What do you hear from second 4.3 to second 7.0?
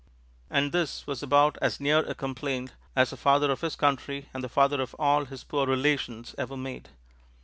and the father of all his poor relations, ever made.